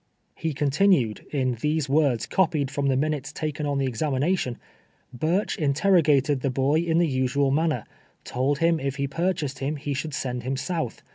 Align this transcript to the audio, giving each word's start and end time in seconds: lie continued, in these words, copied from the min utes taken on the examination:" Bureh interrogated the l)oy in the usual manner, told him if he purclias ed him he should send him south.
lie 0.43 0.51
continued, 0.53 1.23
in 1.31 1.53
these 1.61 1.87
words, 1.87 2.25
copied 2.25 2.71
from 2.71 2.87
the 2.87 2.97
min 2.97 3.13
utes 3.13 3.31
taken 3.31 3.67
on 3.67 3.77
the 3.77 3.85
examination:" 3.85 4.57
Bureh 5.15 5.55
interrogated 5.59 6.41
the 6.41 6.49
l)oy 6.49 6.83
in 6.83 6.97
the 6.97 7.07
usual 7.07 7.51
manner, 7.51 7.85
told 8.23 8.57
him 8.57 8.79
if 8.79 8.95
he 8.95 9.07
purclias 9.07 9.55
ed 9.57 9.59
him 9.63 9.75
he 9.75 9.93
should 9.93 10.15
send 10.15 10.41
him 10.41 10.57
south. 10.57 11.03